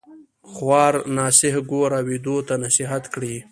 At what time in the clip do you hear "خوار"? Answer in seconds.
0.51-0.93